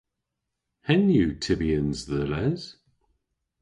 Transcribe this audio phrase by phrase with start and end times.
[0.87, 2.63] Henn yw tybyans dhe les.